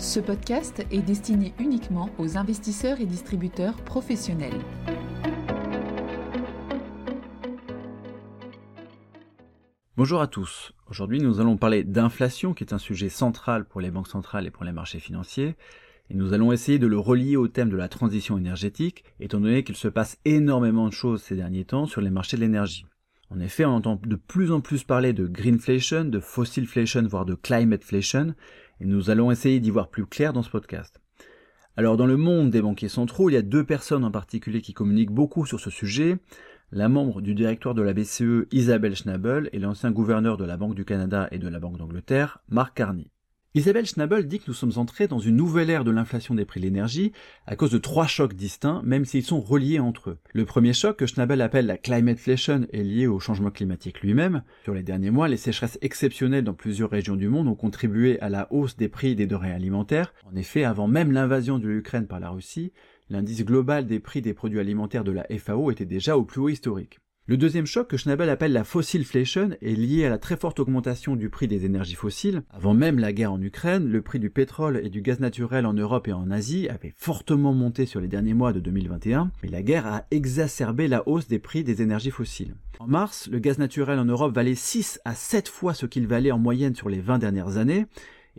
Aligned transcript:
Ce 0.00 0.18
podcast 0.18 0.82
est 0.90 1.02
destiné 1.02 1.52
uniquement 1.58 2.08
aux 2.16 2.38
investisseurs 2.38 3.02
et 3.02 3.04
distributeurs 3.04 3.76
professionnels. 3.84 4.58
Bonjour 9.98 10.22
à 10.22 10.26
tous. 10.26 10.72
Aujourd'hui, 10.88 11.20
nous 11.20 11.38
allons 11.38 11.58
parler 11.58 11.84
d'inflation, 11.84 12.54
qui 12.54 12.64
est 12.64 12.72
un 12.72 12.78
sujet 12.78 13.10
central 13.10 13.66
pour 13.66 13.82
les 13.82 13.90
banques 13.90 14.08
centrales 14.08 14.46
et 14.46 14.50
pour 14.50 14.64
les 14.64 14.72
marchés 14.72 15.00
financiers. 15.00 15.54
Et 16.08 16.14
nous 16.14 16.32
allons 16.32 16.50
essayer 16.50 16.78
de 16.78 16.86
le 16.86 16.98
relier 16.98 17.36
au 17.36 17.48
thème 17.48 17.68
de 17.68 17.76
la 17.76 17.90
transition 17.90 18.38
énergétique, 18.38 19.04
étant 19.20 19.38
donné 19.38 19.64
qu'il 19.64 19.76
se 19.76 19.88
passe 19.88 20.18
énormément 20.24 20.88
de 20.88 20.94
choses 20.94 21.22
ces 21.22 21.36
derniers 21.36 21.66
temps 21.66 21.84
sur 21.84 22.00
les 22.00 22.10
marchés 22.10 22.38
de 22.38 22.42
l'énergie. 22.42 22.86
En 23.28 23.38
effet, 23.38 23.66
on 23.66 23.74
entend 23.74 24.00
de 24.02 24.16
plus 24.16 24.50
en 24.50 24.60
plus 24.60 24.82
parler 24.82 25.12
de 25.12 25.26
greenflation, 25.26 26.06
de 26.06 26.18
fossilflation, 26.18 27.06
voire 27.06 27.26
de 27.26 27.34
climateflation, 27.34 28.34
nous 28.86 29.10
allons 29.10 29.30
essayer 29.30 29.60
d'y 29.60 29.70
voir 29.70 29.88
plus 29.88 30.06
clair 30.06 30.32
dans 30.32 30.42
ce 30.42 30.50
podcast. 30.50 31.00
Alors 31.76 31.96
dans 31.96 32.06
le 32.06 32.16
monde 32.16 32.50
des 32.50 32.62
banquiers 32.62 32.88
centraux, 32.88 33.30
il 33.30 33.34
y 33.34 33.38
a 33.38 33.42
deux 33.42 33.64
personnes 33.64 34.04
en 34.04 34.10
particulier 34.10 34.60
qui 34.60 34.74
communiquent 34.74 35.12
beaucoup 35.12 35.46
sur 35.46 35.60
ce 35.60 35.70
sujet. 35.70 36.18
La 36.72 36.88
membre 36.88 37.20
du 37.20 37.34
directoire 37.34 37.74
de 37.74 37.82
la 37.82 37.92
BCE, 37.92 38.46
Isabelle 38.52 38.96
Schnabel, 38.96 39.48
et 39.52 39.58
l'ancien 39.58 39.90
gouverneur 39.90 40.36
de 40.36 40.44
la 40.44 40.56
Banque 40.56 40.74
du 40.74 40.84
Canada 40.84 41.28
et 41.30 41.38
de 41.38 41.48
la 41.48 41.58
Banque 41.58 41.78
d'Angleterre, 41.78 42.38
Mark 42.48 42.76
Carney. 42.76 43.10
Isabelle 43.56 43.84
Schnabel 43.84 44.28
dit 44.28 44.38
que 44.38 44.44
nous 44.46 44.54
sommes 44.54 44.74
entrés 44.76 45.08
dans 45.08 45.18
une 45.18 45.34
nouvelle 45.34 45.70
ère 45.70 45.82
de 45.82 45.90
l'inflation 45.90 46.36
des 46.36 46.44
prix 46.44 46.60
de 46.60 46.66
l'énergie 46.66 47.10
à 47.48 47.56
cause 47.56 47.72
de 47.72 47.78
trois 47.78 48.06
chocs 48.06 48.34
distincts, 48.34 48.80
même 48.84 49.04
s'ils 49.04 49.24
sont 49.24 49.40
reliés 49.40 49.80
entre 49.80 50.10
eux. 50.10 50.18
Le 50.32 50.44
premier 50.44 50.72
choc, 50.72 50.98
que 50.98 51.06
Schnabel 51.06 51.40
appelle 51.40 51.66
la 51.66 51.76
climateflation, 51.76 52.68
est 52.72 52.84
lié 52.84 53.08
au 53.08 53.18
changement 53.18 53.50
climatique 53.50 54.02
lui-même. 54.02 54.44
Sur 54.62 54.72
les 54.72 54.84
derniers 54.84 55.10
mois, 55.10 55.26
les 55.26 55.36
sécheresses 55.36 55.80
exceptionnelles 55.82 56.44
dans 56.44 56.54
plusieurs 56.54 56.90
régions 56.90 57.16
du 57.16 57.26
monde 57.26 57.48
ont 57.48 57.56
contribué 57.56 58.20
à 58.20 58.28
la 58.28 58.46
hausse 58.52 58.76
des 58.76 58.88
prix 58.88 59.16
des 59.16 59.26
denrées 59.26 59.50
alimentaires. 59.50 60.14
En 60.32 60.36
effet, 60.36 60.62
avant 60.62 60.86
même 60.86 61.10
l'invasion 61.10 61.58
de 61.58 61.66
l'Ukraine 61.66 62.06
par 62.06 62.20
la 62.20 62.30
Russie, 62.30 62.72
l'indice 63.08 63.44
global 63.44 63.84
des 63.88 63.98
prix 63.98 64.22
des 64.22 64.32
produits 64.32 64.60
alimentaires 64.60 65.02
de 65.02 65.10
la 65.10 65.26
FAO 65.38 65.72
était 65.72 65.86
déjà 65.86 66.16
au 66.16 66.22
plus 66.22 66.40
haut 66.40 66.50
historique. 66.50 67.00
Le 67.30 67.36
deuxième 67.36 67.64
choc 67.64 67.86
que 67.86 67.96
Schnabel 67.96 68.28
appelle 68.28 68.52
la 68.52 68.64
fossilflation 68.64 69.50
est 69.62 69.76
lié 69.76 70.04
à 70.04 70.08
la 70.08 70.18
très 70.18 70.36
forte 70.36 70.58
augmentation 70.58 71.14
du 71.14 71.30
prix 71.30 71.46
des 71.46 71.64
énergies 71.64 71.94
fossiles. 71.94 72.42
Avant 72.50 72.74
même 72.74 72.98
la 72.98 73.12
guerre 73.12 73.32
en 73.32 73.40
Ukraine, 73.40 73.88
le 73.88 74.02
prix 74.02 74.18
du 74.18 74.30
pétrole 74.30 74.80
et 74.82 74.90
du 74.90 75.00
gaz 75.00 75.20
naturel 75.20 75.64
en 75.64 75.72
Europe 75.72 76.08
et 76.08 76.12
en 76.12 76.28
Asie 76.32 76.68
avait 76.68 76.92
fortement 76.96 77.52
monté 77.52 77.86
sur 77.86 78.00
les 78.00 78.08
derniers 78.08 78.34
mois 78.34 78.52
de 78.52 78.58
2021, 78.58 79.30
mais 79.44 79.48
la 79.48 79.62
guerre 79.62 79.86
a 79.86 80.06
exacerbé 80.10 80.88
la 80.88 81.06
hausse 81.08 81.28
des 81.28 81.38
prix 81.38 81.62
des 81.62 81.82
énergies 81.82 82.10
fossiles. 82.10 82.56
En 82.80 82.88
mars, 82.88 83.28
le 83.30 83.38
gaz 83.38 83.58
naturel 83.58 84.00
en 84.00 84.06
Europe 84.06 84.34
valait 84.34 84.56
6 84.56 84.98
à 85.04 85.14
7 85.14 85.48
fois 85.48 85.72
ce 85.72 85.86
qu'il 85.86 86.08
valait 86.08 86.32
en 86.32 86.38
moyenne 86.40 86.74
sur 86.74 86.88
les 86.88 87.00
20 87.00 87.20
dernières 87.20 87.58
années, 87.58 87.86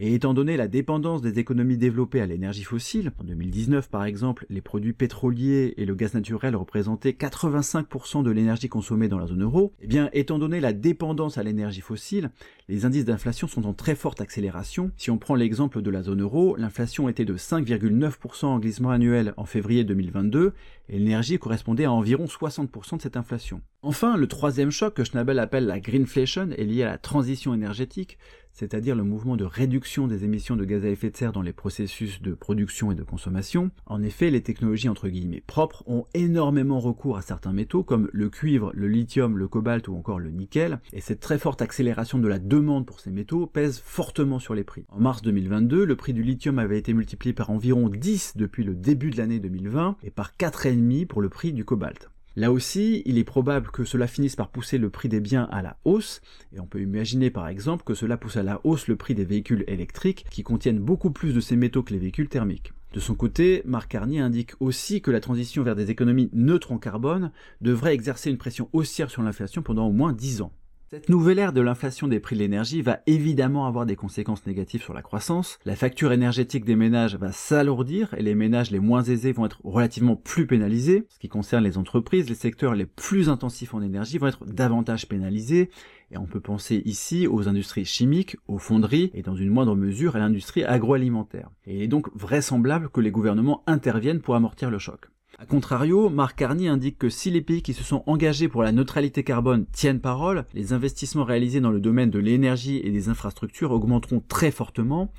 et 0.04 0.16
étant 0.16 0.34
donné 0.34 0.58
la 0.58 0.68
dépendance 0.68 1.22
des 1.22 1.38
économies 1.38 1.78
développées 1.78 2.22
à 2.22 2.26
l'énergie 2.26 2.64
fossile, 2.64 3.12
en 3.20 3.24
2019 3.24 3.88
par 3.88 4.04
exemple, 4.04 4.48
les 4.50 4.60
produits 4.60 4.94
pétroliers 4.94 5.76
et 5.78 5.86
le 5.86 5.94
gaz 5.94 6.16
naturel 6.16 6.56
représentaient 6.56 7.12
85% 7.12 8.24
de 8.24 8.32
l'énergie 8.32 8.68
consommée 8.68 9.08
dans 9.08 9.20
la 9.20 9.28
zone 9.28 9.44
euro, 9.44 9.74
eh 9.80 9.86
bien 9.86 10.10
étant 10.14 10.40
donné 10.40 10.60
la 10.60 10.74
dépendance 10.74 11.38
à 11.38 11.44
l'énergie 11.44 11.82
fossile, 11.82 12.32
les 12.68 12.86
indices 12.86 13.06
d'inflation 13.06 13.48
sont 13.48 13.68
en 13.68 13.74
très 13.74 13.94
forte 13.94 14.22
accélération. 14.22 14.92
Si 14.98 15.12
on 15.12 15.20
prend 15.20 15.36
l'exemple 15.36 15.84
de 15.84 15.92
la 15.92 16.02
zone 16.02 16.22
euro, 16.22 16.56
l'inflation 16.56 17.08
était 17.08 17.26
de 17.26 17.38
5,9% 17.38 18.46
en 18.46 18.58
glissement 18.60 18.90
annuel 18.90 19.36
en 19.38 19.46
février 19.46 19.84
2022 19.84 20.54
et 20.90 20.98
l'énergie 20.98 21.38
correspondait 21.38 21.86
à 21.86 21.92
environ 21.92 22.26
60% 22.26 22.98
de 22.98 23.02
cette 23.02 23.18
inflation. 23.18 23.62
Enfin, 23.84 24.18
le 24.18 24.28
troisième 24.28 24.72
choc 24.72 24.96
que 24.96 25.04
Schnabel 25.04 25.38
appelle 25.40 25.66
la 25.66 25.80
greenflation 25.80 26.50
est 26.52 26.64
lié 26.64 26.84
à 26.84 26.88
la 26.88 26.98
transition 26.98 27.54
énergétique, 27.54 28.18
c'est-à-dire 28.54 28.96
le 28.96 29.04
mouvement 29.04 29.38
de 29.38 29.46
réduction 29.46 30.08
des 30.08 30.24
émissions 30.24 30.56
de 30.56 30.66
gaz 30.66 30.86
à 30.86 30.90
effet 30.90 31.10
de 31.10 31.18
serre 31.18 31.32
dans 31.32 31.42
les 31.42 31.54
processus 31.54 32.22
de 32.22 32.34
production 32.34 32.92
et 32.92 32.96
de 32.96 33.04
consommation. 33.04 33.72
En 33.86 34.04
effet, 34.04 34.30
les 34.30 34.42
technologies 34.42 34.90
entre 34.90 35.10
guillemets 35.10 35.44
propres 35.46 35.84
ont 35.88 36.06
énormément 36.14 36.80
recours 36.80 37.18
à 37.18 37.22
certains 37.22 37.54
métaux 37.54 37.84
comme 37.84 38.10
le 38.12 38.30
cuivre, 38.30 38.72
le 38.74 38.88
lithium, 38.88 39.38
le 39.38 39.48
cobalt 39.48 39.88
ou 39.88 39.96
encore 39.96 40.20
le 40.20 40.32
nickel, 40.32 40.80
et 40.94 41.02
cette 41.02 41.20
très 41.20 41.40
forte 41.40 41.62
accélération 41.62 42.20
de 42.20 42.28
la 42.28 42.40
demande 42.40 42.86
pour 42.86 43.00
ces 43.00 43.12
métaux 43.12 43.48
pèse 43.48 43.80
fortement 43.80 44.40
sur 44.40 44.54
les 44.54 44.64
prix. 44.64 44.86
En 44.90 45.00
mars 45.00 45.22
2022, 45.22 45.86
le 45.86 45.96
prix 45.96 46.14
du 46.14 46.24
lithium 46.24 46.60
avait 46.60 46.78
été 46.78 46.94
multiplié 46.94 47.34
par 47.34 47.50
environ 47.50 47.90
10 47.90 48.34
depuis 48.36 48.64
le 48.64 48.76
début 48.76 49.10
de 49.10 49.18
l'année 49.18 49.40
2020 49.40 49.98
et 50.04 50.12
par 50.12 50.34
4,5 50.38 51.08
pour 51.08 51.22
le 51.22 51.30
prix 51.30 51.54
du 51.54 51.66
cobalt. 51.66 52.11
Là 52.38 52.52
aussi, 52.52 53.02
il 53.06 53.18
est 53.18 53.26
probable 53.26 53.72
que 53.72 53.84
cela 53.84 54.08
finisse 54.08 54.38
par 54.38 54.50
pousser 54.50 54.78
le 54.78 54.90
prix 54.90 55.10
des 55.10 55.20
biens 55.20 55.50
à 55.52 55.62
la 55.62 55.78
hausse, 55.84 56.22
et 56.56 56.60
on 56.62 56.66
peut 56.66 56.82
imaginer 56.82 57.30
par 57.30 57.48
exemple 57.50 57.84
que 57.84 57.94
cela 57.94 58.16
pousse 58.16 58.38
à 58.38 58.44
la 58.44 58.62
hausse 58.64 58.88
le 58.88 58.96
prix 58.96 59.16
des 59.16 59.26
véhicules 59.26 59.66
électriques 59.68 60.26
qui 60.30 60.44
contiennent 60.44 60.80
beaucoup 60.80 61.12
plus 61.12 61.34
de 61.34 61.42
ces 61.42 61.58
métaux 61.58 61.84
que 61.84 61.94
les 61.94 62.00
véhicules 62.00 62.30
thermiques. 62.30 62.72
De 62.94 63.00
son 63.00 63.16
côté, 63.16 63.62
Marc 63.66 63.92
Carnier 63.92 64.20
indique 64.20 64.52
aussi 64.60 65.02
que 65.02 65.12
la 65.12 65.20
transition 65.20 65.64
vers 65.64 65.76
des 65.76 65.92
économies 65.92 66.30
neutres 66.34 66.72
en 66.72 66.78
carbone 66.78 67.32
devrait 67.62 67.94
exercer 67.94 68.30
une 68.30 68.38
pression 68.38 68.70
haussière 68.74 69.10
sur 69.10 69.24
l'inflation 69.24 69.62
pendant 69.62 69.88
au 69.88 69.94
moins 69.94 70.14
10 70.14 70.42
ans. 70.42 70.54
Cette 70.94 71.08
nouvelle 71.08 71.40
ère 71.40 71.54
de 71.54 71.62
l'inflation 71.62 72.10
des 72.10 72.20
prix 72.20 72.36
de 72.36 72.42
l'énergie 72.42 72.82
va 72.82 73.00
évidemment 73.08 73.66
avoir 73.66 73.86
des 73.86 73.96
conséquences 73.96 74.46
négatives 74.46 74.82
sur 74.82 74.94
la 74.94 75.02
croissance. 75.02 75.58
La 75.64 75.78
facture 75.78 76.12
énergétique 76.12 76.66
des 76.66 76.76
ménages 76.76 77.16
va 77.16 77.32
s'alourdir 77.32 78.14
et 78.16 78.22
les 78.22 78.36
ménages 78.36 78.72
les 78.72 78.80
moins 78.82 79.02
aisés 79.02 79.32
vont 79.32 79.46
être 79.46 79.62
relativement 79.64 80.18
plus 80.18 80.48
pénalisés. 80.48 81.06
Ce 81.08 81.18
qui 81.18 81.30
concerne 81.30 81.64
les 81.64 81.78
entreprises, 81.78 82.28
les 82.28 82.36
secteurs 82.36 82.76
les 82.76 82.86
plus 82.86 83.30
intensifs 83.30 83.74
en 83.74 83.82
énergie 83.82 84.18
vont 84.18 84.28
être 84.28 84.44
davantage 84.44 85.08
pénalisés. 85.08 85.70
Et 86.12 86.18
on 86.18 86.26
peut 86.26 86.42
penser 86.42 86.82
ici 86.84 87.26
aux 87.26 87.48
industries 87.48 87.86
chimiques, 87.86 88.36
aux 88.50 88.58
fonderies 88.58 89.12
et 89.14 89.22
dans 89.22 89.38
une 89.38 89.50
moindre 89.50 89.78
mesure 89.78 90.18
à 90.18 90.20
l'industrie 90.20 90.66
agroalimentaire. 90.66 91.52
Et 91.66 91.78
il 91.78 91.84
est 91.84 91.88
donc 91.88 92.10
vraisemblable 92.16 92.90
que 92.90 93.00
les 93.00 93.12
gouvernements 93.12 93.64
interviennent 93.66 94.20
pour 94.20 94.36
amortir 94.36 94.70
le 94.70 94.78
choc. 94.78 95.06
A 95.38 95.46
contrario, 95.46 96.10
Marc 96.10 96.38
Carney 96.38 96.68
indique 96.68 97.00
que 97.00 97.10
si 97.10 97.32
les 97.32 97.42
pays 97.42 97.62
qui 97.62 97.74
se 97.74 97.84
sont 97.84 98.04
engagés 98.06 98.48
pour 98.48 98.64
la 98.64 98.72
neutralité 98.72 99.24
carbone 99.24 99.66
tiennent 99.72 100.02
parole, 100.02 100.46
les 100.54 100.74
investissements 100.74 101.24
réalisés 101.24 101.62
dans 101.62 101.72
le 101.72 101.80
domaine 101.80 102.12
de 102.12 102.20
l'énergie 102.20 102.82
et 102.84 102.92
des 102.92 103.10
infrastructures 103.10 103.72
augmenteront 103.72 104.22
très 104.28 104.52
fortement 104.52 105.12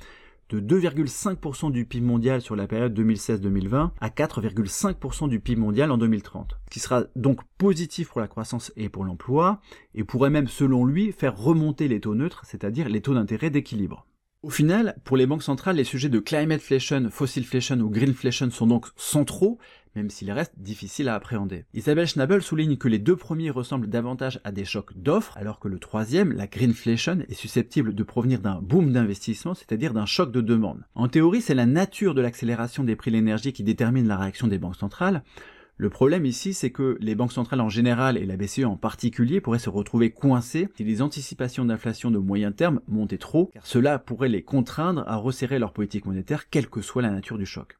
de 0.49 0.59
2,5% 0.59 1.71
du 1.71 1.85
PIB 1.85 2.05
mondial 2.05 2.41
sur 2.41 2.55
la 2.55 2.67
période 2.67 2.97
2016-2020 2.97 3.91
à 3.99 4.09
4,5% 4.09 5.29
du 5.29 5.39
PIB 5.39 5.59
mondial 5.59 5.91
en 5.91 5.97
2030. 5.97 6.57
Ce 6.65 6.69
qui 6.69 6.79
sera 6.79 7.05
donc 7.15 7.41
positif 7.57 8.09
pour 8.09 8.21
la 8.21 8.27
croissance 8.27 8.71
et 8.75 8.89
pour 8.89 9.05
l'emploi, 9.05 9.61
et 9.95 10.03
pourrait 10.03 10.29
même, 10.29 10.47
selon 10.47 10.85
lui, 10.85 11.11
faire 11.11 11.37
remonter 11.37 11.87
les 11.87 11.99
taux 11.99 12.15
neutres, 12.15 12.43
c'est-à-dire 12.45 12.87
les 12.87 13.01
taux 13.01 13.15
d'intérêt 13.15 13.49
d'équilibre. 13.49 14.05
Au 14.43 14.49
final, 14.49 14.97
pour 15.05 15.15
les 15.15 15.25
banques 15.25 15.41
centrales, 15.41 15.77
les 15.77 15.85
sujets 15.85 16.09
de 16.09 16.19
climateflation, 16.19 17.09
fossilflation 17.09 17.79
ou 17.79 17.89
greenflation 17.89 18.51
sont 18.51 18.67
donc 18.67 18.87
centraux, 18.97 19.57
même 19.95 20.09
s'ils 20.09 20.31
restent 20.31 20.57
difficiles 20.57 21.09
à 21.09 21.15
appréhender. 21.15 21.65
Isabelle 21.73 22.07
Schnabel 22.07 22.41
souligne 22.41 22.77
que 22.77 22.87
les 22.87 22.99
deux 22.99 23.15
premiers 23.15 23.49
ressemblent 23.49 23.87
davantage 23.87 24.39
à 24.43 24.51
des 24.51 24.65
chocs 24.65 24.95
d'offres, 24.95 25.37
alors 25.37 25.59
que 25.59 25.67
le 25.67 25.79
troisième, 25.79 26.31
la 26.31 26.47
greenflation, 26.47 27.19
est 27.27 27.33
susceptible 27.33 27.95
de 27.95 28.03
provenir 28.03 28.39
d'un 28.39 28.61
boom 28.61 28.91
d'investissement, 28.91 29.53
c'est-à-dire 29.53 29.93
d'un 29.93 30.05
choc 30.05 30.31
de 30.31 30.41
demande. 30.41 30.83
En 30.95 31.07
théorie, 31.07 31.41
c'est 31.41 31.55
la 31.55 31.65
nature 31.65 32.15
de 32.15 32.21
l'accélération 32.21 32.83
des 32.83 32.95
prix 32.95 33.11
de 33.11 33.17
l'énergie 33.17 33.53
qui 33.53 33.63
détermine 33.63 34.07
la 34.07 34.17
réaction 34.17 34.47
des 34.47 34.57
banques 34.57 34.75
centrales, 34.75 35.23
le 35.75 35.89
problème 35.89 36.25
ici, 36.25 36.53
c'est 36.53 36.69
que 36.69 36.97
les 36.99 37.15
banques 37.15 37.33
centrales 37.33 37.59
en 37.59 37.69
général 37.69 38.17
et 38.17 38.25
la 38.25 38.37
BCE 38.37 38.65
en 38.65 38.77
particulier 38.77 39.41
pourraient 39.41 39.57
se 39.57 39.71
retrouver 39.71 40.11
coincées 40.11 40.69
si 40.75 40.83
les 40.83 41.01
anticipations 41.01 41.65
d'inflation 41.65 42.11
de 42.11 42.19
moyen 42.19 42.51
terme 42.51 42.79
montaient 42.87 43.17
trop, 43.17 43.49
car 43.53 43.65
cela 43.65 43.97
pourrait 43.97 44.29
les 44.29 44.43
contraindre 44.43 45.03
à 45.07 45.15
resserrer 45.15 45.57
leur 45.57 45.73
politique 45.73 46.05
monétaire, 46.05 46.49
quelle 46.49 46.69
que 46.69 46.81
soit 46.81 47.01
la 47.01 47.09
nature 47.09 47.39
du 47.39 47.47
choc. 47.47 47.79